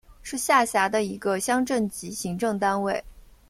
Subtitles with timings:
[0.23, 3.03] 是下辖的一个乡镇级行政单位。